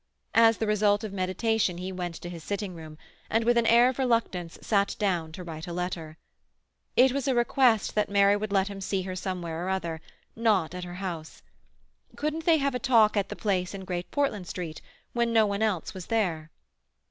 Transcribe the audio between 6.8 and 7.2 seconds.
It